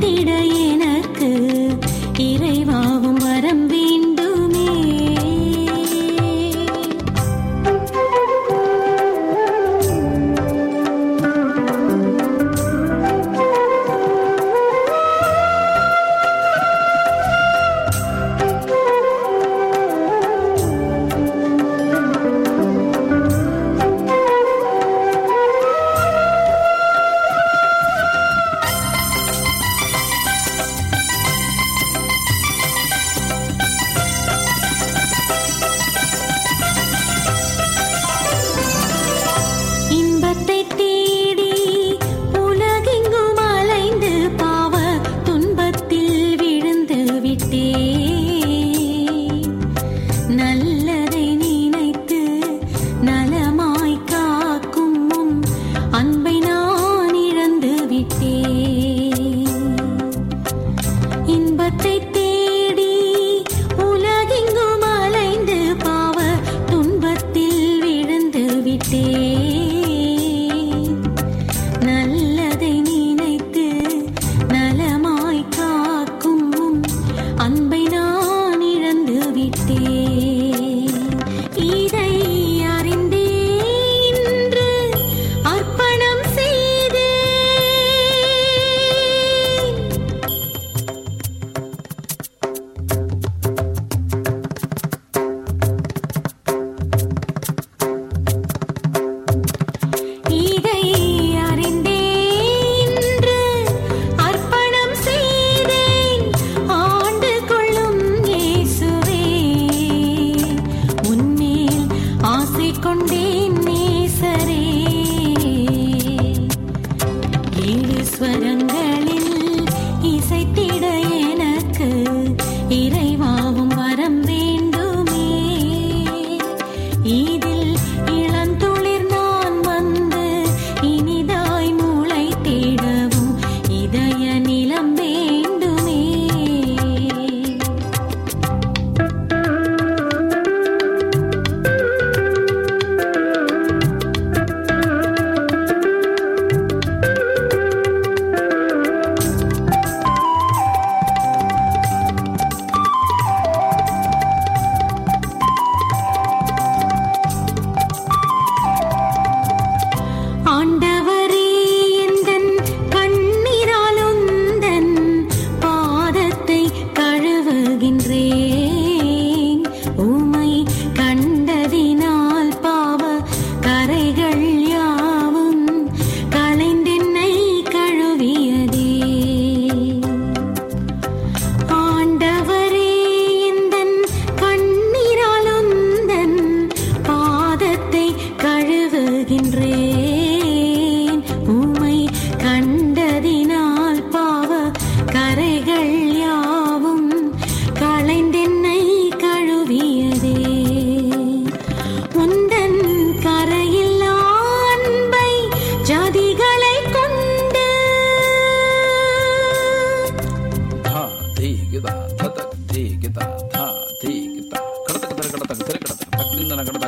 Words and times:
இசைத்திட 0.00 0.32
எனக்கு 0.64 1.30
இறைவா 2.26 2.77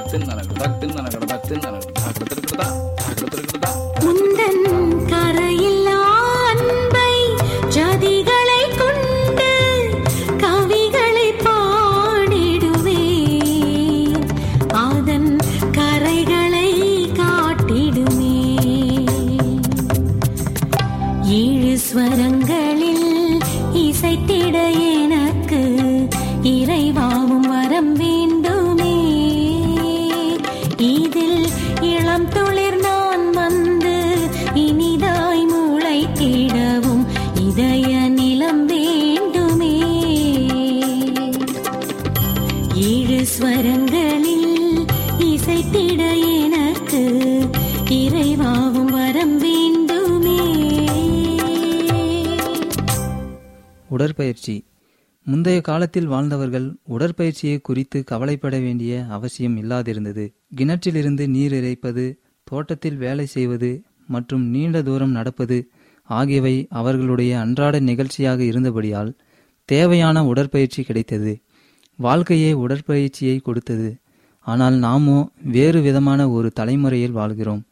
తిన్ననగడ 0.08 0.62
తిన్ననగడ 0.80 1.32
తిన్ననగడ 1.44 1.92
తిన్ననగడ 2.18 2.62
తిన్ననగడ 3.20 3.89
உடற்பயிற்சி. 54.00 54.54
முந்தைய 55.26 55.60
காலத்தில் 55.60 56.06
வாழ்ந்தவர்கள் 56.06 56.66
உடற்பயிற்சியை 56.96 57.56
குறித்து 57.60 57.98
கவலைப்பட 58.10 58.56
வேண்டிய 58.58 58.92
அவசியம் 59.16 59.56
இல்லாதிருந்தது. 59.62 60.24
கிணற்றிலிருந்து 60.58 61.24
நீர் 61.34 61.54
இறைப்பது 61.58 62.04
தோட்டத்தில் 62.46 62.98
வேலை 63.02 63.26
செய்வது 63.34 63.70
மற்றும் 64.14 64.44
நீண்ட 64.54 64.76
தூரம் 64.82 65.16
நடப்பது 65.18 65.58
ஆகியவை 66.10 66.54
அவர்களுடைய 66.80 67.32
அன்றாட 67.40 67.74
நிகழ்ச்சியாக 67.88 68.40
இருந்தபடியால் 68.42 69.10
தேவையான 69.68 70.22
உடற்பயிற்சி 70.30 70.82
கிடைத்தது. 70.82 71.32
வாழ்க்கையே 71.98 72.50
உடற்பயிற்சியை 72.64 73.36
கொடுத்தது. 73.48 73.90
ஆனால் 74.46 74.76
நாமோ 74.86 75.18
வேறு 75.56 75.80
விதமான 75.88 76.20
ஒரு 76.36 76.48
தலைமுறையில் 76.58 77.18
வாழ்கிறோம். 77.20 77.62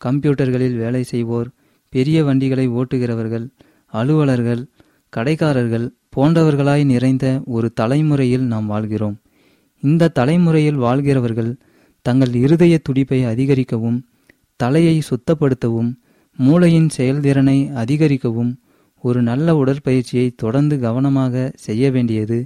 கம்ப்யூட்டர்களில் 0.00 0.76
வேலை 0.82 1.02
செய்வோர் 1.12 1.48
பெரிய 1.92 2.18
வண்டிகளை 2.24 2.66
ஓட்டுகிறவர்கள் 2.78 3.46
அலுவலர்கள் 3.92 4.62
கடைக்காரர்கள் 5.16 5.86
போன்றவர்களாய் 6.16 6.84
நிறைந்த 6.84 7.26
ஒரு 7.46 7.72
தலைமுறையில் 7.72 8.42
நாம் 8.42 8.66
வாழ்கிறோம். 8.66 9.16
இந்த 9.82 10.08
தலைமுறையில் 10.08 10.76
வாழ்கிறவர்கள் 10.76 11.50
தங்கள் 12.02 12.34
இருதய 12.34 12.78
துடிப்பை 12.78 13.24
அதிகரிக்கவும் 13.24 13.98
தலையை 14.56 15.02
சுத்தப்படுத்தவும் 15.10 15.90
மூளையின் 16.38 16.88
செயல்திறனை 16.88 17.58
அதிகரிக்கவும் 17.74 18.52
ஒரு 19.04 19.22
நல்ல 19.22 19.54
உடற்பயிற்சியை 19.54 20.28
தொடர்ந்து 20.36 20.78
கவனமாக 20.78 21.52
செய்ய 21.54 21.90
வேண்டியது 21.90 22.38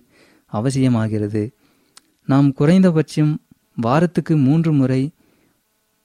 அவசியமாகிறது. 0.52 1.42
நாம் 2.28 2.52
குறைந்தபட்சம் 2.52 3.32
வாரத்துக்கு 3.76 4.36
மூன்று 4.36 4.72
முறை 4.72 5.02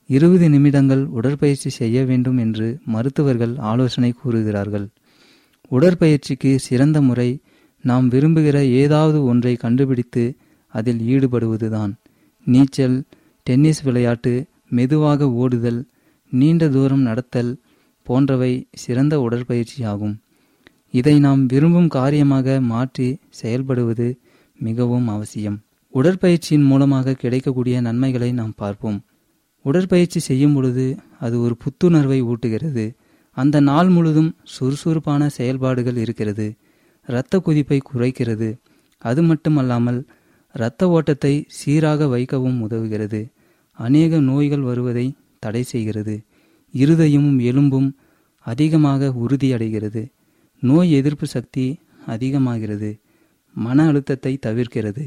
இருபது 0.09 0.50
நிமிடங்கள் 0.50 1.04
உடற்பயிற்சி 1.18 1.69
செய்ய 1.69 2.06
வேண்டும் 2.06 2.38
என்று 2.38 2.68
மருத்துவர்கள் 2.86 3.56
ஆலோசனை 3.71 4.12
கூறுகிறார்கள். 4.12 4.88
உடற்பயிற்சிக்கு 5.71 6.59
சிறந்த 6.59 7.01
முறை 7.01 7.29
நாம் 7.83 8.09
விரும்புகிற 8.09 8.57
ஏதாவது 8.81 9.23
ஒன்றை 9.23 9.55
கண்டுபிடித்து 9.55 10.35
அதில் 10.73 11.01
ஈடுபடுவதுதான். 11.13 11.91
நீச்சல் 12.47 13.03
டென்னிஸ் 13.43 13.81
விளையாட்டு 13.81 14.45
மெதுவாக 14.69 15.29
ஓடுதல் 15.31 15.81
நீண்ட 16.31 16.69
தூரம் 16.69 16.99
நடத்தல் 16.99 17.51
போன்றவை 18.03 18.67
சிறந்த 18.73 19.27
உடற்பயிற்சியாகும். 19.29 20.15
இதை 20.89 21.19
நாம் 21.19 21.45
விரும்பும் 21.45 21.87
காரியமாக 21.87 22.61
மாற்றி 22.61 23.19
செயல்படுவது 23.43 24.07
மிகவும் 24.59 25.07
அவசியம். 25.07 25.57
உடற்பயிற்சியின் 25.93 26.63
மூலமாக 26.63 27.13
கிடைக்கக்கூடிய 27.13 27.81
நன்மைகளை 27.81 28.31
நாம் 28.31 28.53
பார்ப்போம். 28.55 28.99
உடற்பயிற்சி 29.61 30.19
செய்யும் 30.19 30.53
பொழுது 30.53 30.85
அது 31.19 31.41
ஒரு 31.41 31.55
புத்துணர்வை 31.57 32.23
ஊட்டுகிறது. 32.23 32.85
அந்த 33.37 33.57
நாள் 33.59 33.89
முழுதும் 33.89 34.31
சுறுசுறுப்பான 34.55 35.29
செயல்பாடுகள் 35.37 35.97
இருக்கிறது. 35.97 36.47
இரத்த 37.07 37.39
கொதிப்பை 37.39 37.77
குறைக்கிறது. 37.81 38.49
அது 39.01 39.21
மட்டுமல்லாமல் 39.23 39.99
இரத்த 40.55 40.89
ஓட்டத்தை 40.89 41.33
சீராக 41.57 42.07
வைக்கவும் 42.07 42.59
உதவுகிறது. 42.67 43.21
அநேக 43.79 44.19
நோய்கள் 44.29 44.63
வருவதை 44.69 45.05
தடை 45.43 45.63
செய்கிறது. 45.63 46.15
இருதயமும் 46.73 47.39
எலும்பும் 47.49 47.89
அதிகமாக 48.45 49.11
உறுதியடைகிறது. 49.23 50.03
நோய் 50.63 50.91
எதிர்ப்பு 50.91 51.27
சக்தி 51.27 51.65
அதிகமாகிறது. 52.05 52.89
மன 53.55 53.85
அழுத்தத்தை 53.87 54.33
தவிர்க்கிறது. 54.45 55.05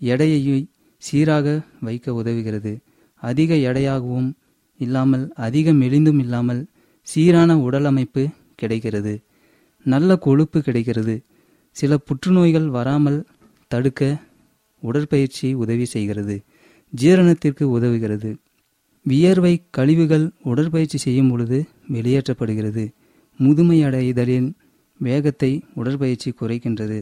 எடையை 0.00 0.58
சீராக 1.02 1.46
வைக்க 1.80 2.12
உதவுகிறது. 2.20 2.72
அதிக 3.22 3.54
எடையாகவும் 3.68 4.30
இல்லாமல் 4.80 5.24
அதிக 5.46 5.72
மெலிந்தும் 5.72 6.20
இல்லாமல் 6.24 6.62
சீரான 7.04 7.58
உடல் 7.58 7.84
அமைப்பு 7.84 8.22
கிடைக்கிறது. 8.56 9.22
நல்ல 9.84 10.16
கொழுப்பு 10.16 10.60
கிடைக்கிறது. 10.60 11.22
சில 11.70 11.98
புற்றுநோய்கள் 11.98 12.66
வராமல் 12.66 13.26
தடுக்க 13.68 14.22
உடற்பயிற்சி 14.78 15.52
உதவி 15.54 15.84
செய்கிறது. 15.84 16.42
ஜீரணத்திற்கு 16.92 17.64
உதவுகிறது. 17.76 18.30
வியர்வை 19.02 19.54
கழிவுகள் 19.70 20.30
உடற்பயிற்சி 20.42 20.98
செய்யும் 20.98 21.30
பொழுது 21.30 21.64
வெளியேற்றப்படுகிறது. 21.92 22.84
முதுமை 23.36 23.82
அடைதலின் 23.82 24.54
வேகத்தை 24.98 25.62
உடற்பயிற்சி 25.74 26.34
குறைக்கின்றது. 26.40 26.98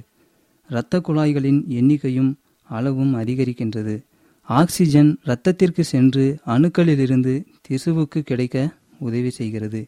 இரத்த 0.69 1.01
குழாய்களின் 1.01 1.61
எண்ணிக்கையும் 1.69 2.35
அளவும் 2.63 3.15
அதிகரிக்கின்றது. 3.15 4.03
ஆக்சிஜன் 4.43 5.19
இரத்தத்திற்கு 5.25 5.81
சென்று 5.81 6.39
அணுக்களிலிருந்து 6.47 7.35
திசுவுக்கு 7.69 8.21
கிடைக்க 8.21 8.75
உதவி 8.99 9.31
செய்கிறது. 9.31 9.87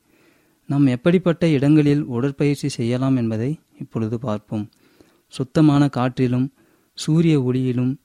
நாம் 0.67 0.87
எப்படிப்பட்ட 0.87 1.49
இடங்களில் 1.49 2.03
உடற்பயிற்சி 2.03 2.69
செய்யலாம் 2.69 3.17
என்பதை 3.17 3.59
இப்பொழுது 3.81 4.19
பார்ப்போம். 4.19 4.71
சுத்தமான 5.27 5.89
காற்றிலும் 5.89 6.53
சூரிய 6.95 7.41
ஒளியிலும் 7.41 7.97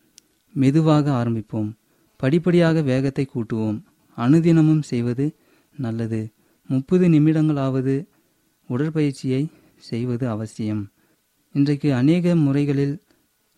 மெதுவாக 0.53 1.11
ஆரம்பிப்போம். 1.11 1.71
படிப்படியாக 2.15 2.81
வேகத்தை 2.81 3.27
கூட்டுவோம். 3.35 3.81
அனுதினமும் 4.17 4.81
செய்வது 4.81 5.35
நல்லது. 5.77 6.29
முப்பது 6.67 7.07
நிமிடங்களாவது 7.07 8.05
உடற்பயிற்சியை 8.69 9.47
செய்வது 9.77 10.29
அவசியம். 10.29 10.89
இன்றைக்கு 11.51 11.93
அநேக 11.93 12.35
முறைகளில் 12.35 12.99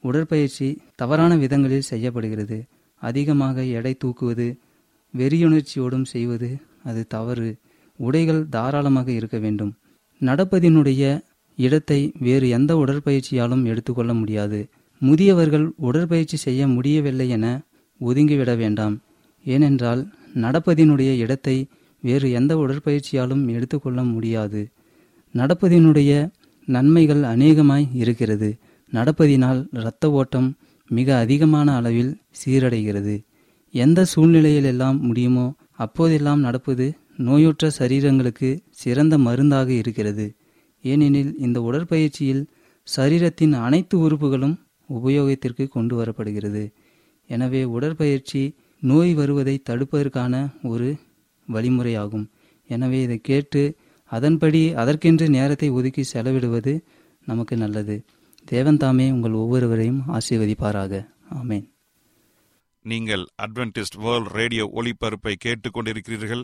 உடற்பயிற்சி 0.02 0.82
தவறான 0.96 1.38
விதங்களில் 1.38 1.90
செய்யப்படுகிறது. 1.92 2.66
அதிகமாக 3.02 3.64
எடை 3.64 3.98
தூக்குவது 4.04 4.58
வெறியுணர்ச்சியோடும் 5.18 6.06
செய்வது 6.06 6.58
அது 6.84 7.08
தவறு. 7.08 7.58
உடைகள் 8.08 8.42
தாராளமாக 8.50 9.08
இருக்க 9.12 9.38
வேண்டும். 9.38 9.72
நடப்பதினுடைய 10.22 11.04
இடத்தை 11.58 12.00
வேறு 12.20 12.48
எந்த 12.50 12.72
உடற்பயிற்சியாலும் 12.76 13.64
எடுத்துக்கொள்ள 13.66 14.12
முடியாது. 14.14 14.60
முதியவர்கள் 15.02 15.66
உடற்பயிற்சி 15.88 16.38
செய்ய 16.38 16.62
முடியவில்லை 16.68 17.28
என 17.30 17.46
ஒதுங்கிவிட 18.02 18.52
வேண்டாம். 18.58 18.96
ஏனென்றால் 19.46 20.02
நடப்பதினுடைய 20.36 21.12
இடத்தை 21.18 21.56
வேறு 22.04 22.28
எந்த 22.32 22.52
உடற்பயிற்சியாலும் 22.56 23.44
எடுத்துக்கொள்ள 23.56 24.00
முடியாது. 24.04 24.62
நடப்பதினுடைய 25.36 26.12
நன்மைகள் 26.68 27.24
அநேகமாய் 27.24 27.88
இருக்கிறது. 27.94 28.50
நடப்பதினால் 28.94 29.62
இரத்த 29.80 30.12
ஓட்டம் 30.12 30.50
மிக 30.90 31.10
அதிகமான 31.18 31.68
அளவில் 31.80 32.14
சீரடைகிறது. 32.40 33.16
எந்த 33.74 34.00
சூழ்நிலையிலெல்லாம் 34.14 34.98
முடியுமோ 35.00 35.46
அப்போதெல்லாம் 35.76 36.42
நடப்பது 36.48 36.86
நோயுற்ற 37.28 37.70
சரீரங்களுக்கு 37.80 38.50
சிறந்த 38.82 39.16
மருந்தாக 39.28 39.70
இருக்கிறது. 39.82 40.26
ஏனெனில் 40.84 41.32
இந்த 41.46 41.58
உடற்பயிற்சியில் 41.68 42.44
சரீரத்தின் 42.88 43.54
அனைத்து 43.66 43.96
உறுப்புகளும் 44.06 44.56
உபயோகத்திற்கு 44.90 45.66
கொண்டு 45.76 45.96
வரப்படுகிறது 46.00 46.64
எனவே 47.30 47.62
உடற்பயிற்சி 47.76 48.42
நோய் 48.82 49.12
வருவதை 49.20 49.56
தடுப்பதற்கான 49.70 50.34
ஒரு 50.72 50.90
வழிமுறையாகும். 51.48 52.26
எனவே 52.70 53.00
இதை 53.06 53.18
கேட்டு 53.30 53.62
அதன்படி 54.12 54.62
அதற்கென்று 54.82 55.26
நேரத்தை 55.36 55.68
ஒதுக்கி 55.78 56.04
செலவிடுவது 56.14 56.74
நமக்கு 57.30 57.56
நல்லது. 57.64 57.96
தேவன் 58.48 58.80
தாமே 58.84 59.06
உங்கள் 59.16 59.36
ஒவ்வொருவரையும் 59.42 60.02
ஆசீர்வதிப்பாராக. 60.18 60.94
ஆமேன். 61.40 61.66
நீங்கள் 62.86 63.24
அட்வென்டிஸ்ட் 63.46 63.98
வேர்ல்ட் 64.06 64.32
ரேடியோ 64.40 64.64
ஒளிபரப்பை 64.80 65.34
கேட்டுக்கொண்டிருக்கிறீர்கள். 65.46 66.44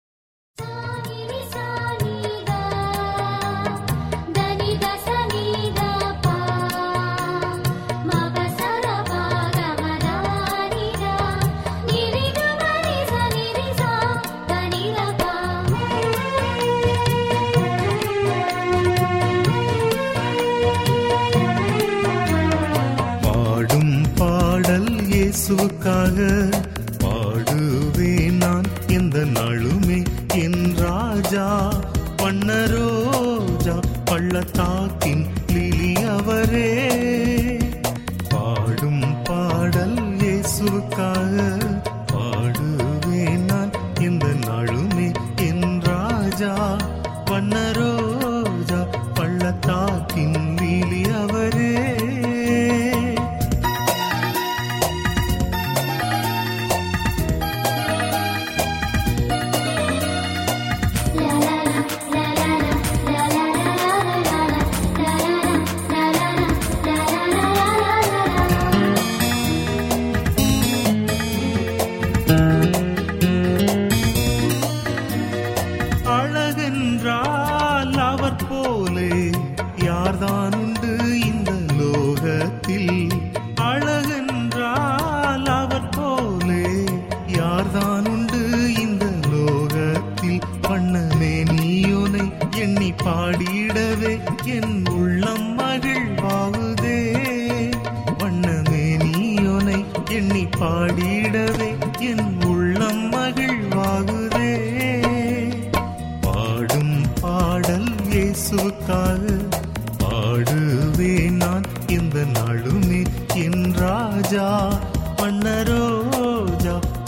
Oh. 0.59 0.90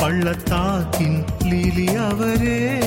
பள்ளத்தாக்கின் 0.03 1.23
லீலி 1.43 1.95
அவரே. 1.95 2.81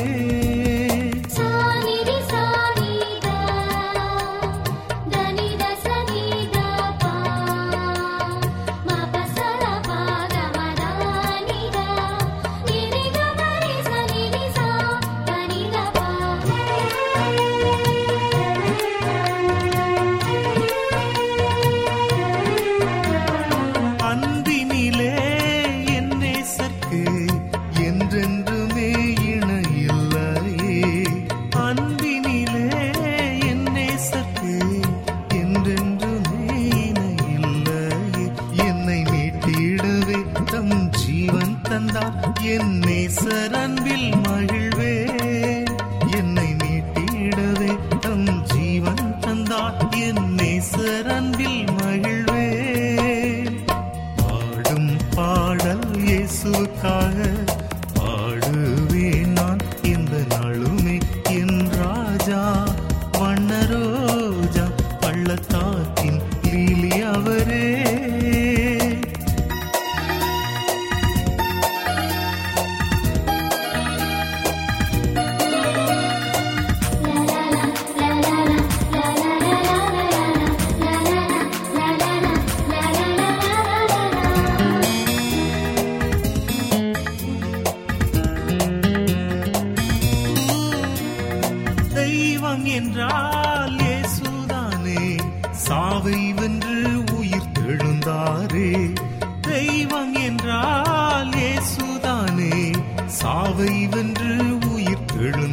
வரம்பில் 51.17 51.76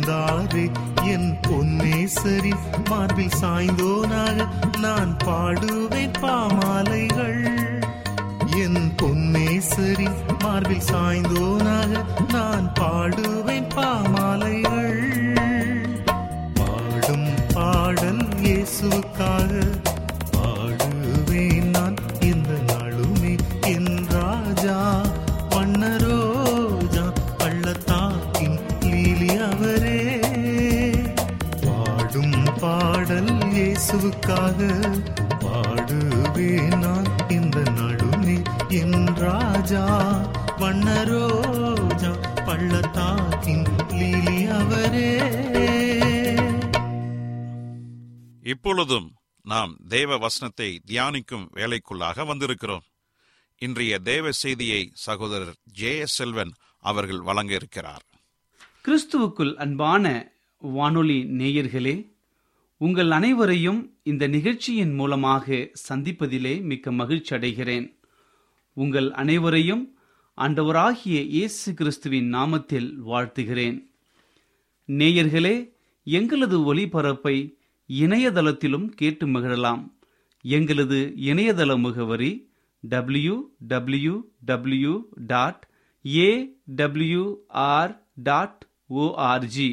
வந்தாரே 0.04 0.64
என் 1.12 1.30
பொன்னேசரின் 1.42 2.64
மார்பில் 2.90 3.36
சாய்ந்தோனாக 3.42 4.48
நான் 4.80 5.12
பாடுவேன் 5.26 6.16
பாமாலைகள். 6.22 7.44
என் 8.64 8.82
பொன்னேசரின் 9.02 10.18
மார்பில் 10.44 10.86
சாய்ந்தோனாக 10.92 12.02
நான் 12.34 12.68
பாடுவேன் 12.80 13.70
பாமாலைகள். 13.76 15.00
பாடும் 16.60 17.30
பாடல் 17.54 18.24
இயேசுக்காக 18.44 19.52
உனக்காக 34.26 34.64
பாடுவேன் 35.40 36.78
நான். 36.78 37.30
இந்த 37.30 37.62
நடுமே 37.62 38.42
என் 38.70 39.06
ராஜா 39.06 40.10
வண்ண 40.58 41.04
பள்ளத்தாக்கின் 42.46 43.66
லீலி 43.90 44.48
அவரே. 44.48 45.18
இப்பொழுதும் 48.44 49.14
நாம் 49.44 49.78
தேவ 49.88 50.18
வசனத்தை 50.18 50.82
தியானிக்கும் 50.88 51.48
வேலைக்குள்ளாக 51.54 52.26
வந்திருக்கிறோம். 52.26 52.86
இன்றைய 53.58 54.00
தேவ 54.00 54.32
செய்தியை 54.32 54.90
சகோதரர் 54.94 55.56
ஜே 55.64 55.98
எஸ் 55.98 56.14
செல்வன் 56.14 56.54
அவர்கள் 56.80 57.22
வழங்க 57.22 57.54
இருக்கிறார். 57.54 58.04
கிறிஸ்துவுக்குள் 58.88 59.54
அன்பான 59.54 60.32
வானொலி 60.58 61.24
நேயர்களே 61.24 62.12
உங்கள் 62.84 63.12
அனைவரையும் 63.12 63.98
இந்த 64.04 64.28
நிகழ்ச்சியின் 64.28 64.94
மூலமாக 64.94 65.72
சந்திப்பதிலே 65.90 66.62
மிக்க 66.62 66.92
மகிழ்ச்சி 66.92 67.36
அடைகிறேன். 67.36 67.98
உங்கள் 68.74 69.12
அனைவரையும் 69.12 69.98
ஆண்டவராகிய 70.38 71.18
இயேசு 71.36 71.74
கிறிஸ்துவின் 71.74 72.34
நாமத்தில் 72.34 72.90
வாழ்த்துகிறேன். 73.06 73.78
நேயர்களே 74.88 75.74
எங்களது 76.04 76.74
ஒளிபரப்பை 76.74 77.58
இணையதளத்திலும் 77.90 78.86
கேட்டு 78.86 79.28
மகிழலாம். 79.28 79.84
எங்களது 80.42 81.14
இணையதள 81.16 81.80
முகவரி 81.80 82.32
W 82.80 83.36
W 83.68 84.16
W 84.46 85.02
dot 85.28 85.70
A 86.06 86.30
W R 86.76 87.94
dot 88.16 88.62
O R G 88.96 89.72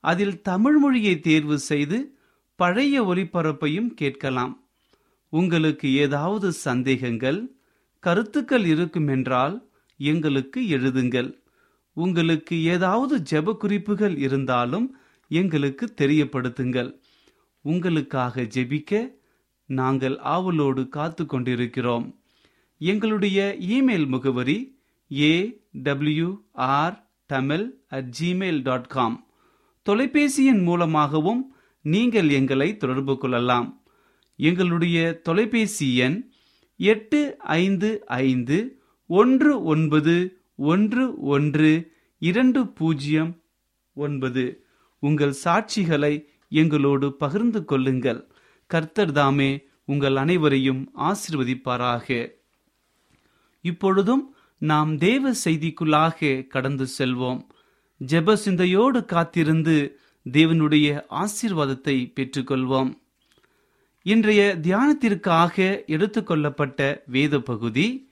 அதில் 0.00 0.36
தமிழ் 0.42 0.78
மொழியை 0.78 1.20
தேர்வு 1.20 1.58
செய்து 1.58 2.11
பழைய 2.62 3.04
ஒலிபரப்பையும் 3.04 3.90
கேட்கலாம். 4.00 4.54
உங்களுக்கு 5.32 5.88
ஏதாவது 6.04 6.48
சந்தேகங்கள் 6.66 7.38
கருத்துக்கள் 8.02 8.64
இருக்குமென்றால் 8.64 9.54
எங்களுக்கு 10.00 10.60
எழுதுங்கள். 10.76 11.30
உங்களுக்கு 11.96 12.54
ஏதாவது 12.64 13.14
ஜெப 13.30 13.54
குறிப்புகள் 13.56 14.14
இருந்தாலும் 14.16 14.86
எங்களுக்கு 15.28 15.84
தெரியப்படுத்துங்கள். 16.00 16.90
உங்களுக்காக 17.64 18.44
ஜெபிக்க 18.54 19.02
நாங்கள் 19.68 20.16
ஆவலோடு 20.34 20.82
காத்து 20.88 21.24
கொண்டிருக்கிறோம். 21.26 22.06
எங்களுடைய 22.78 23.38
இமெயில் 23.74 24.06
முகவரி 24.06 24.58
A 25.10 25.32
W 25.86 26.30
R 26.52 26.96
Tamil 27.26 27.66
at 27.88 28.10
Gmail 28.20 28.62
dot 28.62 28.88
com 28.94 29.16
தொலைபேசியின் 29.86 30.62
மூலமாகவும் 30.62 31.42
நீங்கள் 31.82 32.28
எங்களை 32.28 32.76
தொடர்பு 32.76 33.18
கொள்ளலாம். 33.18 33.82
எங்களுடைய 34.36 35.18
தொலைபேசி 35.18 35.96
எண் 35.96 36.30
எட்டு 36.76 37.38
ஐந்து 37.38 38.06
ஐந்து 38.06 38.82
ஒன்று 39.06 39.62
ஒன்பது 39.62 40.42
ஒன்று 40.56 41.20
ஒன்று 41.20 41.92
இரண்டு 42.18 42.68
பூஜ்ஜியம் 42.68 43.42
ஒன்பது. 43.94 44.64
உங்கள் 44.98 45.34
சாட்சிகளை 45.44 46.24
எங்களோடு 46.48 47.12
பகிர்ந்து 47.12 47.64
கொள்ளுங்கள். 47.64 48.30
கர்த்தர் 48.66 49.12
தாமே 49.12 49.66
உங்கள் 49.84 50.16
அனைவரையும் 50.16 50.92
ஆசிர்வதிப்பாராக. 50.98 52.32
இப்பொழுதும் 53.60 54.34
நாம் 54.58 54.98
தேவ 54.98 55.32
செய்திக்குள்ளாக 55.44 56.46
கடந்து 56.46 56.86
செல்வோம். 56.98 57.40
ஜெப 58.06 58.34
சிந்தையோடு 58.34 59.04
காத்திருந்து 59.04 60.00
தேவனுடைய 60.30 61.02
ஆசீர்வாதத்தை 61.10 62.12
பெற்றுக்கொள்வோம். 62.14 63.00
இன்றைய 64.02 64.58
தியானத்திற்காக 64.62 65.84
எடுத்துக்கொள்ளப்பட்ட 65.86 67.00
வேத 67.06 67.40
பகுதி 67.40 68.10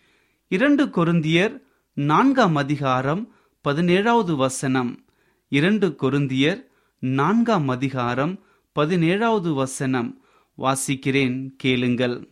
இரண்டு 0.49 0.85
கொருந்தியர் 0.87 1.61
நான்காம் 1.95 2.57
அதிகாரம் 2.57 3.35
பதினேழாவது 3.69 4.37
வசனம். 4.37 5.05
இரண்டு 5.49 5.97
கொருந்தியர் 6.03 6.67
நான்காம் 6.99 7.69
அதிகாரம் 7.69 8.45
பதினேழாவது 8.79 9.55
வசனம். 9.55 10.25
வாசிக்கிறேன் 10.59 11.51
கேளுங்கள். 11.57 12.29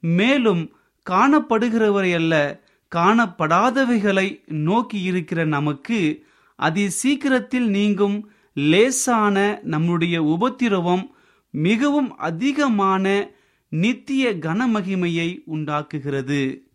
மேலும் 0.00 0.72
காணப்படுகிறவரை 1.10 2.14
அல்ல 2.14 2.60
காணப்படாதவைகளை 2.94 4.40
நோக்கி 4.46 5.02
இருக்கிற 5.02 5.44
நமக்கு 5.44 6.26
அதி 6.56 6.88
சீக்கிரத்தில் 6.88 7.68
நீங்கும் 7.68 8.30
லேசான 8.68 9.60
நம்முடைய 9.62 10.22
உபத்திரவம் 10.22 11.14
மிகவும் 11.50 12.16
அதிகமான 12.16 13.30
நித்திய 13.68 14.38
கனமகிமையை 14.38 15.42
உண்டாக்குகிறது. 15.44 16.70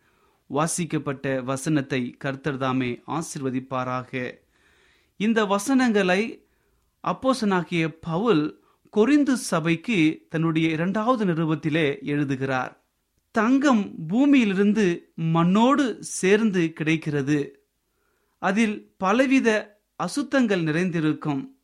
வாசிக்கப்பட்ட 0.48 1.42
வசனத்தை 1.42 2.18
கர்த்தர்தாமே 2.24 3.02
ஆசிர்வதிப்பாராக. 3.08 4.32
இந்த 5.18 5.46
வசனங்களை 5.46 6.48
அப்போசனாகிய 7.04 7.98
பவுல் 8.02 8.64
கொரிந்து 8.98 9.34
சபைக்கு 9.34 10.26
தன்னுடைய 10.30 10.70
இரண்டாவது 10.70 11.26
நிறுவத்திலே 11.26 12.02
எழுதுகிறார். 12.02 12.84
தங்கம் 13.32 14.06
பூமியிலிருந்து 14.08 15.12
மண்ணோடு 15.16 15.98
சேர்ந்து 16.00 16.74
கிடைக்கிறது. 16.74 17.66
அதில் 18.40 18.94
பலவித 18.98 19.80
அசுத்தங்கள் 19.96 20.62
நிறைந்திருக்கும். 20.62 21.55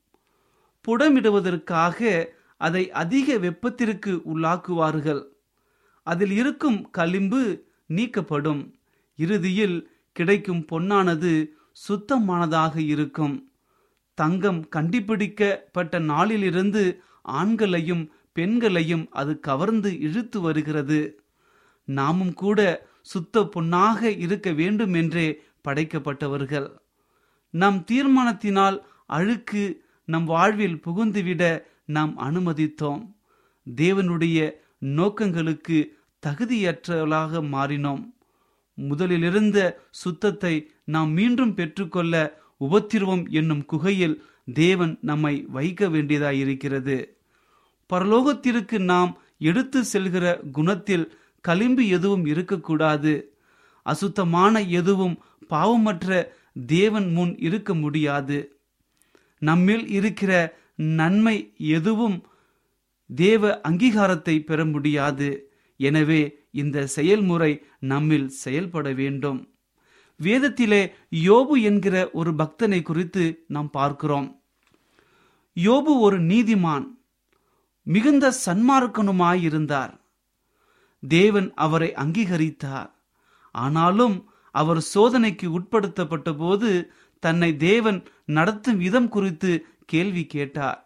புடமிடுவதற்காக 0.88 2.26
அதை 2.58 2.92
அதிக 2.92 3.38
வெப்பத்திற்கு 3.38 4.22
உள்ளாக்குவார்கள். 4.26 5.24
அதில் 6.04 6.32
இருக்கும் 6.32 6.90
களிம்பு 6.90 7.64
நீக்கப்படும். 7.90 8.74
இறுதியில் 9.16 9.90
கிடைக்கும் 10.12 10.66
பொன்னானது 10.72 11.48
சுத்தமானதாக 11.88 12.78
இருக்கும். 12.78 13.52
தங்கம் 14.14 14.68
கண்டுபிடிக்கப்பட்ட 14.68 16.00
நாளிலிருந்து 16.00 17.02
ஆண்களையும் 17.28 18.10
பெண்களையும் 18.34 19.08
அது 19.12 19.40
கவர்ந்து 19.40 20.00
இழுத்து 20.00 20.42
வருகிறது. 20.42 21.22
நாமும் 21.84 22.34
கூட 22.34 22.90
சுத்த 23.02 23.44
பொன்னாக 23.44 24.12
இருக்க 24.12 24.52
வேண்டும் 24.52 24.94
என்றே 24.94 25.42
படைக்கப்பட்டவர்கள். 25.68 26.70
நம் 27.50 27.86
தீர்மானத்தினால் 27.92 28.78
அழுக்கு 29.06 29.86
நம் 30.12 30.26
வாழ்வில் 30.26 30.78
புகுந்துவிட 30.86 31.44
நாம் 31.86 32.14
அனுமதித்தோம். 32.20 33.02
தேவனுடைய 33.68 34.38
நோக்கங்களுக்கு 34.98 35.78
தகுதியற்றவளாக 36.26 37.42
மாறினோம். 37.54 38.04
முதலிலிருந்த 38.90 39.58
சுத்தத்தை 39.92 40.54
நாம் 40.86 41.12
மீண்டும் 41.12 41.54
பெற்றுக்கொள்ள 41.54 42.16
உபத்திரவம் 42.58 43.24
என்னும் 43.30 43.64
குகையில் 43.66 44.16
தேவன் 44.54 44.94
நம்மை 45.02 45.36
வைக்க 45.48 45.90
வேண்டியதாயிருக்கிறது. 45.90 46.98
பரலோகத்திற்கு 47.90 48.78
நாம் 48.92 49.12
எடுத்து 49.40 49.80
செல்கிற 49.94 50.26
குணத்தில் 50.52 51.06
களிம்பு 51.42 51.84
எதுவும் 51.88 52.26
இருக்கக்கூடாது. 52.26 53.14
அசுத்தமான 53.86 54.62
எதுவும் 54.80 55.16
பாவமற்ற 55.50 56.28
தேவன் 56.68 57.08
முன் 57.12 57.34
இருக்க 57.40 57.74
முடியாது. 57.76 58.40
நம்மில் 59.42 59.86
இருக்கிற 59.98 60.32
நன்மை 61.00 61.36
எதுவும் 61.78 62.18
தேவ 63.10 63.44
அங்கீகாரத்தை 63.70 64.36
பெற 64.40 64.60
முடியாது. 64.66 65.30
எனவே 65.80 66.22
இந்த 66.62 66.78
செயல்முறை 66.96 67.52
நம்மில் 67.92 68.30
செயல்பட 68.44 68.88
வேண்டும். 68.92 69.40
வேதத்திலே 70.20 70.82
யோபு 71.26 71.56
என்கிற 71.62 71.96
ஒரு 72.20 72.32
பக்தனை 72.32 72.80
குறித்து 72.82 73.24
நாம் 73.48 73.70
பார்க்கிறோம். 73.70 74.28
யோபு 75.58 75.94
ஒரு 76.00 76.18
நீதிமான் 76.22 76.86
மிகுந்த 77.88 78.26
சன்மார்க்கனுமாயிருந்தார். 78.46 79.94
தேவன் 81.04 81.48
அவரை 81.66 81.90
அங்கீகரித்தார். 82.04 82.92
ஆனாலும் 83.56 84.18
அவர் 84.56 84.82
சோதனைக்கு 84.94 85.48
உட்படுத்தப்பட்ட 85.58 86.30
போது 86.38 86.70
தன்னை 87.24 87.50
தேவன் 87.70 88.00
நடத்தும் 88.38 88.78
விதம் 88.78 89.10
குறித்து 89.10 89.52
கேள்வி 89.86 90.24
கேட்டார். 90.26 90.80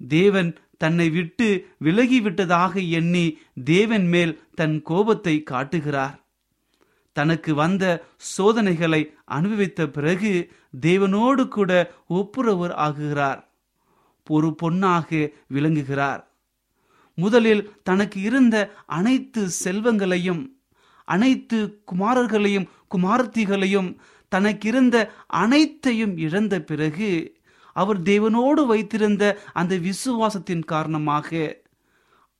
தேவன் 0.00 0.50
தன்னை 0.78 1.06
விட்டு 1.10 1.48
விலகிவிட்டதாக 1.84 2.74
எண்ணி 2.90 3.26
தேவன் 3.64 4.06
மேல் 4.06 4.32
தன் 4.54 4.76
கோபத்தை 4.82 5.34
காட்டுகிறார். 5.42 6.16
தனக்கு 7.16 7.50
வந்த 7.54 7.84
சோதனைகளை 8.16 9.02
அனுபவித்த 9.24 9.86
பிறகு 9.96 10.32
தேவனோடு 10.80 11.44
கூட 11.48 11.72
ஒப்புரவர் 12.10 12.74
ஆகுகிறார். 12.86 13.40
ஒரு 14.28 14.48
பொன்னாக 14.54 15.30
விளங்குகிறார். 15.48 16.22
முதலில் 17.18 17.62
தனக்கு 17.82 18.18
இருந்த 18.20 18.56
அனைத்து 18.86 19.40
செல்வங்களையும் 19.64 20.42
அனைத்து 21.08 21.58
குமாரர்களையும் 21.90 22.68
குமார்த்திகளையும் 22.90 23.90
தனக்கிருந்த 24.32 24.96
அனைத்தையும் 25.26 26.16
இழந்த 26.16 26.60
பிறகு 26.60 27.10
அவர் 27.76 28.00
தேவனோடு 28.02 28.62
வைத்திருந்த 28.66 29.22
அந்த 29.52 29.80
விசுவாசத்தின் 29.88 30.64
காரணமாக 30.64 31.60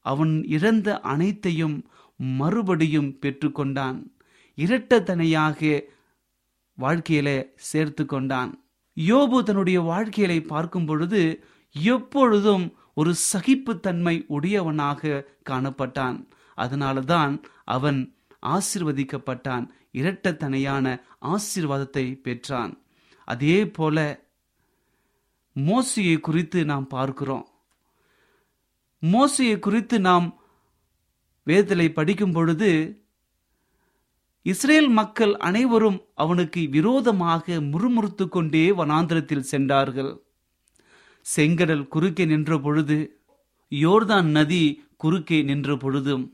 அவன் 0.05 0.35
இழந்த 0.47 1.01
அனைத்தையும் 1.01 1.77
மறுபடியும் 2.17 3.11
பெற்றுக்கொண்டான். 3.23 3.99
இரட்டத்தனையாக 4.57 5.83
வாழ்க்கையில 6.79 7.29
சேர்த்து 7.55 8.07
கொண்டான். 8.07 8.51
யோபு 8.97 9.43
தன்னுடைய 9.43 9.81
வாழ்க்கையை 9.81 10.41
பார்க்கும் 10.41 10.87
பொழுது 10.87 11.23
எப்பொழுதும் 11.75 12.67
ஒரு 12.95 13.15
சகிப்புத்தன்மை 13.33 14.25
உடையவனாக 14.27 15.27
காணப்பட்டான். 15.51 16.19
அதனாலதான் 16.57 17.35
அவன் 17.65 18.01
ஆசிர்வதிக்கப்பட்டான். 18.47 19.67
இரட்டத்தனையான 19.93 20.87
ஆசீர்வாதத்தை 21.23 22.05
பெற்றான். 22.27 22.73
அதே 23.29 23.57
போல 23.67 23.97
மோசையை 25.57 26.17
குறித்து 26.21 26.59
நாம் 26.65 26.87
பார்க்கிறோம். 26.87 27.47
மோசையை 29.03 29.57
குறித்து 29.59 29.97
நாம் 30.01 30.27
வேதலை 31.47 31.87
படிக்கும் 31.93 32.33
பொழுது 32.33 32.71
இஸ்ரேல் 34.47 34.89
மக்கள் 34.89 35.33
அனைவரும் 35.49 35.99
அவனுக்கு 36.15 36.61
விரோதமாக 36.69 37.61
முறுமுறுத்து 37.73 38.25
கொண்டே 38.29 38.63
வனாந்திரத்தில் 38.71 39.49
சென்றார்கள். 39.53 40.13
செங்கடல் 41.27 41.85
குறுக்கே 41.89 42.25
நின்ற 42.27 42.53
பொழுது 42.59 42.97
யோர்தான் 43.73 44.29
நதி 44.37 44.65
குறுக்கே 44.97 45.39
நின்ற 45.43 45.77
பொழுதும் 45.77 46.25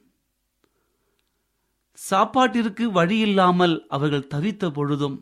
சாப்பாட்டிற்கு 1.99 2.85
வழியில்லாமல் 2.93 3.77
அவர்கள் 3.89 4.31
தவித்த 4.35 4.71
பொழுதும் 4.71 5.17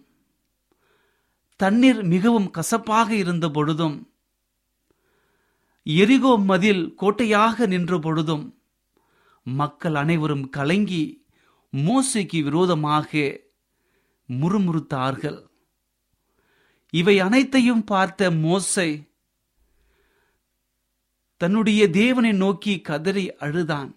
தண்ணீர் 1.60 2.02
மிகவும் 2.02 2.50
கசப்பாக 2.50 3.08
இருந்த 3.16 3.46
பொழுதும் 3.50 3.96
எரிகோ 5.86 6.32
மதில் 6.50 6.94
கோட்டையாக 6.94 7.66
நின்ற 7.66 7.98
பொழுதும் 7.98 8.44
மக்கள் 9.42 9.94
அனைவரும் 9.94 10.46
கலங்கி 10.48 11.24
மோசைக்கு 11.72 12.38
விரோதமாக 12.42 13.10
முறுமுறுத்தார்கள். 14.28 15.38
இவை 16.92 17.16
அனைத்தையும் 17.20 17.84
பார்த்த 17.84 18.30
மோசை 18.30 18.88
தன்னுடைய 21.40 21.82
தேவனை 21.90 22.32
நோக்கி 22.32 22.74
கதறி 22.80 23.24
அழுதான். 23.36 23.90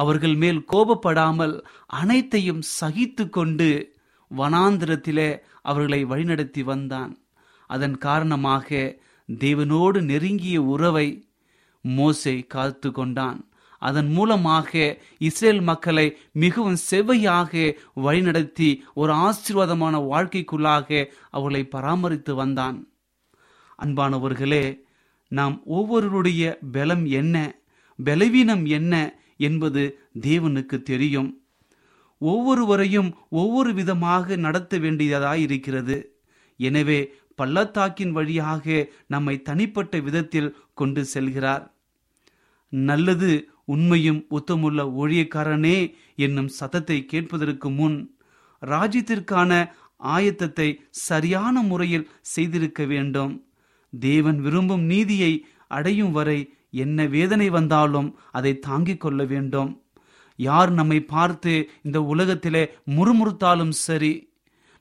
அவர்கள் 0.00 0.36
மேல் 0.42 0.60
கோபப்படாமல் 0.72 1.54
அனைத்தையும் 2.00 2.62
சகித்து 2.80 3.24
கொண்டு 3.28 3.68
வனாந்திரத்திலே 4.30 5.30
அவர்களை 5.68 6.00
வழிநடத்தி 6.04 6.62
வந்தான். 6.64 7.12
அதன் 7.70 7.96
காரணமாக 8.06 8.68
தேவனோடு 9.28 9.98
நெருங்கிய 10.10 10.58
உறவை 10.74 11.08
மோசை 11.84 12.36
காத்து 12.46 12.88
கொண்டான். 12.92 13.40
அதன் 13.82 14.10
மூலமாக 14.16 14.70
இஸ்ரேல் 15.28 15.62
மக்களை 15.70 16.06
மிகவும் 16.42 16.78
செவ்வையாக 16.90 17.52
வழிநடத்தி 18.04 18.68
ஒரு 18.94 19.12
ஆசீர்வாதமான 19.26 19.94
வாழ்க்கைக்குள்ளாக 20.12 20.88
அவர்களை 21.30 21.62
பராமரித்து 21.74 22.34
வந்தான். 22.34 22.78
அன்பானவர்களே 23.78 24.64
நாம் 25.32 25.56
ஒவ்வொருவருடைய 25.76 26.42
பலம் 26.72 27.04
என்ன 27.20 27.36
பலவீனம் 27.98 28.64
என்ன 28.78 28.94
என்பது 29.36 29.82
தேவனுக்கு 30.20 30.82
தெரியும். 30.82 31.30
ஒவ்வொருவரையும் 32.18 33.10
ஒவ்வொரு 33.28 33.74
விதமாக 33.74 34.36
நடத்த 34.36 34.78
வேண்டியதாயிருக்கிறது. 34.78 35.96
எனவே 36.56 36.98
பள்ளத்தாக்கின் 37.34 38.12
வழியாக 38.12 38.64
நம்மை 39.06 39.42
தனிப்பட்ட 39.42 40.00
விதத்தில் 40.00 40.54
கொண்டு 40.74 41.04
செல்கிறார். 41.14 41.64
நல்லது 42.68 43.30
உண்மையும் 43.64 44.26
உத்தமுள்ள 44.28 44.80
ஊழியக்காரனே 45.02 45.78
என்னும் 46.16 46.48
சத்தத்தை 46.48 47.04
கேட்பதற்கு 47.04 47.70
முன் 47.70 47.96
ராஜ்யத்திற்கான 48.62 49.52
ஆயத்தத்தை 49.98 50.68
சரியான 50.90 51.62
முறையில் 51.62 52.08
செய்திருக்க 52.20 52.84
வேண்டும். 52.84 53.32
தேவன் 53.92 54.38
விரும்பும் 54.40 54.84
நீதியை 54.84 55.32
அடையும் 55.68 56.12
வரை 56.12 56.38
என்ன 56.82 57.06
வேதனை 57.14 57.48
வந்தாலும் 57.50 58.08
அதை 58.38 58.52
தாங்கிக் 58.66 59.02
கொள்ள 59.02 59.20
வேண்டும். 59.32 59.70
யார் 60.38 60.70
நம்மை 60.72 60.98
பார்த்து 61.14 61.52
இந்த 61.82 61.98
உலகத்திலே 62.12 62.62
முறுமுறுத்தாலும் 62.96 63.74
சரி 63.86 64.14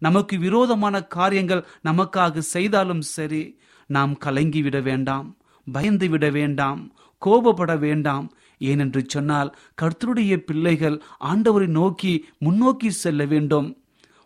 நமக்கு 0.01 0.35
விரோதமான 0.37 0.95
காரியங்கள் 1.15 1.67
நமக்காக 1.83 2.43
செய்தாலும் 2.53 3.03
சரி 3.15 3.43
நாம் 3.89 4.13
கலங்கி 4.17 4.61
விட 4.61 4.77
வேண்டாம் 4.81 5.27
பயந்து 5.67 6.07
விட 6.09 6.25
வேண்டாம் 6.29 6.81
கோபப்பட 7.21 7.73
வேண்டாம். 7.79 8.25
ஏனென்று 8.61 9.01
சொன்னால் 9.07 9.49
கர்த்தருடைய 9.81 10.33
பிள்ளைகள் 10.47 10.97
ஆண்டவரை 11.29 11.67
நோக்கி 11.77 12.13
முன்னோக்கி 12.37 12.89
செல்ல 13.03 13.23
வேண்டும். 13.25 13.69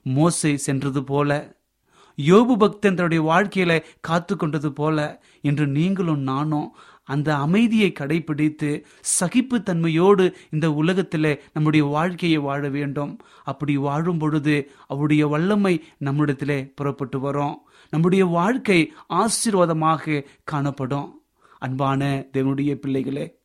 மோசை 0.06 0.54
சென்றது 0.66 1.02
போல 1.04 1.32
யோபு 2.18 2.54
பக்தன் 2.58 2.96
தன்னுடைய 2.96 3.22
வாழ்க்கையில 3.24 3.72
காத்து 4.00 4.34
கொண்டது 4.36 4.70
போல 4.74 4.98
இன்று 5.42 5.66
நீங்களும் 5.68 6.24
நானும் 6.30 6.70
அந்த 7.08 7.36
அமைதியை 7.36 7.94
கடைபிடித்து 8.00 8.84
சகிப்பு 9.02 9.58
தன்மையோடு 9.58 10.34
இந்த 10.50 10.74
உலகத்தில் 10.74 11.42
நம்முடைய 11.54 11.86
வாழ்க்கையை 11.86 12.38
வாழ 12.38 12.70
வேண்டும். 12.70 13.20
அப்படி 13.44 13.78
வாழும் 13.78 14.18
பொழுது 14.18 14.72
அவருடைய 14.88 15.28
வல்லமை 15.28 15.84
நம்மிடத்திலே 15.98 16.74
புறப்பட்டு 16.76 17.20
வரும். 17.20 17.58
நம்முடைய 17.90 18.26
வாழ்க்கை 18.26 18.94
ஆசீர்வாதமாக 19.10 20.26
காணப்படும். 20.44 21.22
அன்பான 21.60 22.26
தேவனுடைய 22.34 22.76
பிள்ளைகளே 22.76 23.36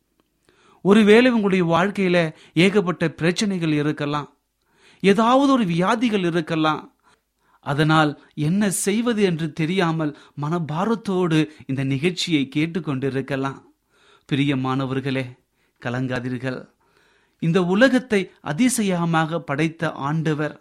ஒருவேளை 0.81 1.31
உங்களுடைய 1.31 1.65
வாழ்க்கையில 1.65 2.33
ஏகப்பட்ட 2.53 3.09
பிரச்சனைகள் 3.09 3.71
இருக்கலாம். 3.71 4.29
ஏதாவது 5.01 5.51
ஒரு 5.53 5.65
வியாதிகள் 5.65 6.23
இருக்கலாம். 6.23 6.92
அதனால் 7.63 8.11
என்ன 8.47 8.69
செய்வது 8.85 9.21
என்று 9.29 9.47
தெரியாமல் 9.59 10.11
மனபாரத்தோடு 10.41 11.39
இந்த 11.69 11.81
நிகழ்ச்சியை 11.93 12.43
கேட்டுக்கொண்டிருக்கலாம். 12.55 13.61
பிரியமானவர்களே 14.29 15.25
கலங்காதீர்கள். 15.81 16.59
இந்த 17.41 17.59
உலகத்தை 17.73 18.21
அதிசயமாக 18.51 19.39
படைத்த 19.49 19.91
ஆண்டவர் 20.09 20.55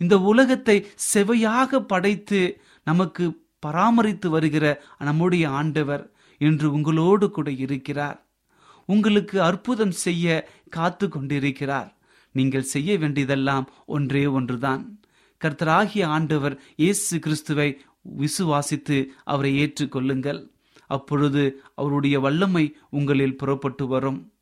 இந்த 0.00 0.14
உலகத்தை 0.30 0.74
செவையாக 1.12 1.80
படைத்து 1.92 2.40
நமக்கு 2.86 3.24
பராமரித்து 3.66 4.28
வருகிற 4.34 4.66
நம்முடைய 5.08 5.44
ஆண்டவர் 5.60 6.04
இன்று 6.40 6.66
உங்களோடு 6.76 7.26
கூட 7.30 7.48
இருக்கிறார். 7.64 8.18
உங்களுக்கு 8.88 9.36
அற்புதம் 9.48 9.94
செய்ய 10.04 10.26
காத்து 10.76 11.06
கொண்டிருக்கிறார் 11.08 11.90
நீங்கள் 12.34 12.70
செய்ய 12.74 12.90
வேண்டியதெல்லாம் 12.98 13.66
ஒன்றே 13.96 14.24
ஒன்றுதான். 14.38 14.82
கர்த்தராகிய 15.44 16.04
ஆண்டவர் 16.04 16.60
இயேசு 16.76 17.18
கிறிஸ்துவை 17.18 17.80
விசுவாசித்து 18.18 19.06
அவரை 19.24 19.64
ஏற்றுக்கொள்ளுங்கள். 19.64 20.50
அப்பொழுது 20.86 21.62
அவருடைய 21.74 22.20
வல்லமை 22.20 22.76
உங்களில் 22.90 23.36
புறப்பட்டு 23.36 23.86
வரும். 23.86 24.32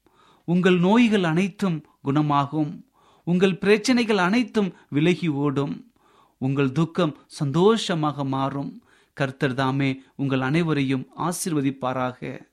உங்கள் 0.44 0.78
நோய்கள் 0.78 1.22
அனைத்தும் 1.22 1.84
குணமாகும். 2.02 2.86
உங்கள் 3.24 3.58
பிரச்சனைகள் 3.58 4.16
அனைத்தும் 4.16 4.74
விலகி 4.88 5.28
ஓடும். 5.28 5.92
உங்கள் 6.38 6.72
துக்கம் 6.72 7.16
சந்தோஷமாக 7.26 8.24
மாறும். 8.24 8.82
கர்த்தர் 9.12 9.54
தாமே 9.54 10.02
உங்கள் 10.16 10.40
அனைவரையும் 10.40 11.08
ஆசிர்வதிப்பாராக. 11.16 12.46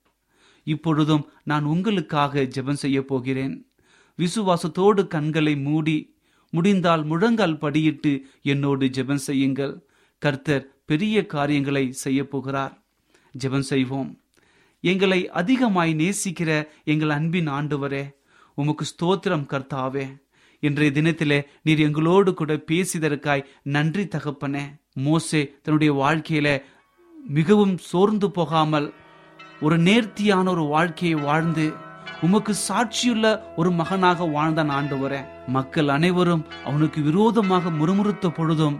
இப்பொழுதும் 0.63 1.29
நான் 1.43 1.63
உங்களுக்காக 1.63 2.43
ஜெபம் 2.43 2.81
செய்ய 2.83 3.05
போகிறேன். 3.05 3.71
விசுவாசத்தோடு 4.17 5.07
கண்களை 5.07 5.57
மூடி 5.57 6.12
முடிந்தால் 6.55 7.03
முழங்கால் 7.03 7.61
படியிட்டு 7.63 8.11
என்னோடு 8.51 8.85
ஜெபம் 8.97 9.23
செய்யுங்கள். 9.27 9.73
கர்த்தர் 10.21 10.65
பெரிய 10.89 11.25
காரியங்களை 11.33 11.85
செய்ய 12.03 12.19
போகிறார். 12.27 12.73
ஜெபம் 13.43 13.69
செய்வோம். 13.71 14.09
எங்களை 14.83 15.19
அதிகமாய் 15.41 15.93
நேசிக்கிற 16.01 16.51
எங்கள் 16.91 17.15
அன்பின் 17.17 17.49
ஆண்டவரே 17.57 18.03
உமக்கு 18.57 18.85
ஸ்தோத்திரம் 18.91 19.47
கர்த்தாவே. 19.53 20.05
இன்றைய 20.63 20.91
தினத்திலே 20.97 21.39
நீர் 21.63 21.79
எங்களோடு 21.79 22.31
கூட 22.33 22.53
பேசியதற்காய் 22.71 23.47
நன்றி 23.75 24.03
தகப்பனே. 24.03 24.65
மோசே 25.05 25.41
தன்னுடைய 25.63 25.91
வாழ்க்கையில 25.93 26.47
மிகவும் 27.29 27.75
சோர்ந்து 27.91 28.27
போகாமல் 28.37 28.87
ஒரு 29.61 29.77
நேர்த்தியான 29.87 30.45
ஒரு 30.51 30.63
வாழ்க்கையை 30.75 31.17
வாழ்ந்து 31.19 31.65
உமக்கு 32.25 32.53
சாட்சியுள்ள 32.67 33.27
ஒரு 33.55 33.71
மகனாக 33.71 34.25
வாழ்ந்தான் 34.25 34.69
ஆண்டவரே. 34.69 35.21
மக்கள் 35.47 35.87
அனைவரும் 35.87 36.43
அவனுக்கு 36.65 37.01
விரோதமாக 37.01 37.69
முறுமுறுத்த 37.69 38.29
பொழுதும் 38.29 38.77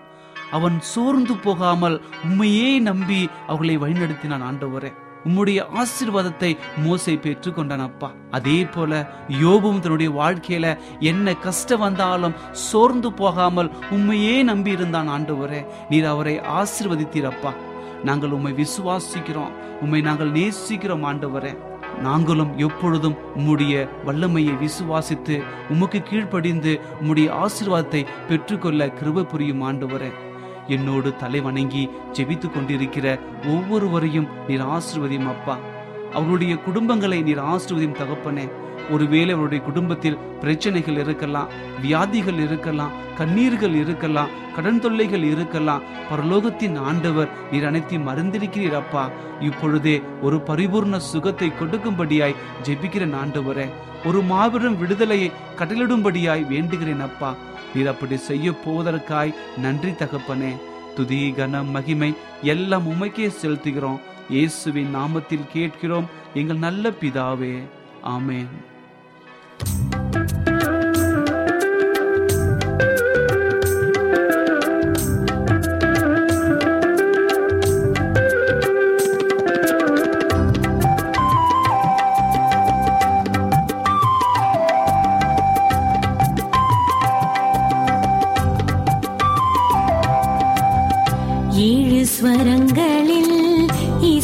அவன் 0.51 0.77
சோர்ந்து 0.82 1.36
போகாமல் 1.36 2.01
உண்மையே 2.23 2.79
நம்பி 2.79 3.29
அவர்களை 3.47 3.75
வழிநடத்தினான் 3.77 4.45
ஆண்டவரே. 4.49 4.91
உம்முடைய 5.25 5.60
ஆசீர்வாதத்தை 5.82 6.51
மோசை 6.86 7.15
பெற்றுக்கொண்டான் 7.15 7.84
அப்பா. 7.84 8.12
அதே 8.32 8.65
போல 8.65 9.12
யோபும் 9.41 9.79
தன்னுடைய 9.79 10.12
வாழ்க்கையில 10.12 10.77
என்ன 10.99 11.36
கஷ்டம் 11.36 11.79
வந்தாலும் 11.79 12.39
சோர்ந்து 12.51 13.12
போகாமல் 13.13 13.71
உண்மையே 13.91 14.43
நம்பி 14.43 14.71
இருந்தான் 14.71 15.10
ஆண்டவரே. 15.10 15.65
நீர் 15.89 16.06
அவரை 16.06 16.39
ஆசிர்வதித்தீரப்பா 16.39 17.53
நாங்கள் 18.03 18.29
உம்மை 18.29 18.53
விசுவாசிக்கிறோம். 18.53 19.53
உம்மை 19.82 20.01
நாங்கள் 20.01 20.32
நேசிக்கிறோம் 20.32 21.08
ஆண்டவரே. 21.12 21.53
நாங்களும் 22.01 22.58
எப்பொழுதும் 22.58 23.17
உம்முடைய 23.38 23.89
வல்லமையை 24.06 24.53
விசுவாசித்து 24.53 25.43
உமக்கு 25.69 25.99
கீழ்ப்படிந்து 25.99 26.79
உம்முடைய 27.01 27.45
ஆசீர்வாதத்தை 27.45 28.06
பெற்றுக்கொள்ள 28.27 28.86
கிருப 28.86 29.23
புரியும் 29.23 29.62
ஆண்டவரே. 29.62 30.12
என்னோடு 30.67 31.15
தலை 31.15 31.41
வணங்கி 31.41 31.89
ஜெபித்து 32.12 32.51
கொண்டிருக்கிற 32.51 33.19
ஒவ்வொருவரையும் 33.45 34.27
நீர் 34.47 34.62
ஆசிர்வதியும் 34.62 35.27
அப்பா 35.27 35.58
அவருடைய 36.19 36.54
குடும்பங்களை 36.65 37.19
நீர் 37.28 37.41
ஆசிர்வதியும் 37.54 37.99
தகப்பனே. 38.02 38.45
ஒருவேளை 38.93 39.32
அவருடைய 39.36 39.62
குடும்பத்தில் 39.67 40.17
பிரச்சனைகள் 40.41 40.97
இருக்கலாம் 41.04 41.52
வியாதிகள் 41.84 42.39
இருக்கலாம் 42.45 42.95
கண்ணீர்கள் 43.19 43.76
இருக்கலாம் 43.82 44.34
கடன் 44.56 44.82
தொல்லைகள் 44.84 45.26
இருக்கலாம் 45.34 45.86
பரலோகத்தின் 46.10 46.76
ஆண்டவர் 46.89 47.32
நீர் 47.52 47.67
அனைத்தையும் 47.69 48.08
மறந்திருக்கிறீர் 48.10 48.78
அப்பா. 48.82 49.04
இப்பொழுதே 49.49 49.95
ஒரு 50.26 50.38
பரிபூர்ண 50.49 50.97
சுகத்தை 51.12 51.49
கொடுக்கும்படியாய் 51.62 52.39
ஜெபிக்கிறேன் 52.67 53.17
ஆண்டவரே 53.21 53.67
ஒரு 54.10 54.21
மாபெரும் 54.32 54.80
விடுதலையை 54.82 55.32
கட்டளிடும்படியாய் 55.60 56.47
வேண்டுகிறேன் 56.54 57.04
அப்பா. 57.10 57.32
நீர் 57.73 57.91
அப்படி 57.91 58.17
செய்ய 58.30 58.49
போவதற்காய் 58.65 59.38
நன்றி 59.65 59.91
தகப்பனே. 60.02 60.54
துதி 60.95 61.19
கன 61.38 61.62
மகிமை 61.76 62.10
எல்லாம் 62.54 62.89
உமைக்கே 62.93 63.28
செலுத்துகிறோம். 63.41 64.02
இயேசுவின் 64.30 64.96
நாமத்தில் 64.96 65.52
கேட்கிறோம். 65.54 66.06
எங்கள் 66.34 66.58
நல்ல 66.58 66.90
பிதாவே 66.90 67.64
ஆமேன். 68.04 68.48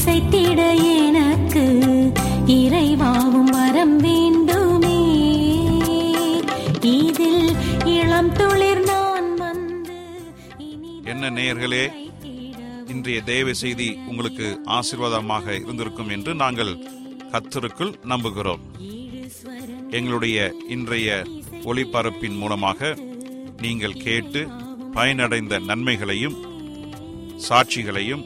இசைத்திட 0.09 0.61
எனக்கு 0.99 1.63
இறைவாவும் 2.55 3.49
வரம் 3.55 3.97
வேண்டுமே. 4.05 5.01
இதில் 6.91 7.45
இளம் 7.95 8.31
துளிர் 8.37 8.81
நான் 8.87 9.27
வந்து 9.41 9.97
என்ன 11.11 11.29
நேயர்களே 11.35 11.83
இன்றைய 12.93 13.19
தேவ 13.29 13.53
செய்தி 13.61 13.89
உங்களுக்கு 14.07 14.47
ஆசீர்வாதமாக 14.77 15.55
இருந்திருக்கும் 15.61 16.11
என்று 16.17 16.33
நாங்கள் 16.43 16.73
கத்தருக்குள் 17.33 17.93
நம்புகிறோம். 18.13 18.63
எங்களுடைய 19.99 20.49
இன்றைய 20.77 21.21
ஒளிபரப்பின் 21.69 22.39
மூலமாக 22.41 22.95
நீங்கள் 23.65 24.01
கேட்டு 24.07 24.43
பயனடைந்த 24.97 25.61
நன்மைகளையும் 25.69 26.39
சாட்சிகளையும் 27.49 28.25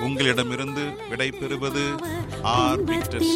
உங்களிடமிருந்து 0.00 0.84
விடை 1.08 1.30
பெறுவது 1.30 1.84
ஆர் 2.42 2.84
விட்டேன். 2.84 3.26